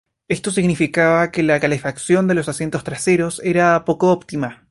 [0.27, 4.59] Esto significaba que la calefacción en los asientos traseros era poco óptima.